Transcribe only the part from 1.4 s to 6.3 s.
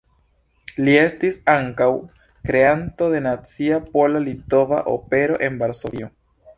ankaŭ kreanto de nacia pola-litova opero en Varsovio.